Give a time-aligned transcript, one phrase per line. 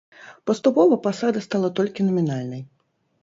[0.51, 2.61] Паступова пасада стала толькі намінальнай.